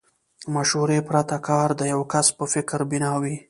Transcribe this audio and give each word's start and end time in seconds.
مشورې 0.55 0.99
پرته 1.07 1.37
کار 1.47 1.69
د 1.79 1.81
يوه 1.91 2.05
کس 2.13 2.27
په 2.37 2.45
فکر 2.53 2.79
بنا 2.91 3.13
وي. 3.21 3.35